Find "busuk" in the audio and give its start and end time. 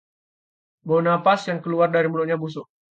2.43-2.65